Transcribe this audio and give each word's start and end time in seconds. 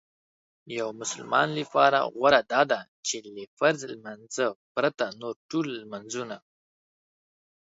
یو 0.77 0.89
مسلمان 1.01 1.47
لپاره 1.59 1.99
غوره 2.13 2.41
داده 2.53 2.79
چې 3.07 3.15
له 3.35 3.43
فرض 3.57 3.79
لمانځه 3.93 4.47
پرته 4.75 5.05
نور 5.21 5.35
ټول 5.49 5.65
لمنځونه 5.81 6.37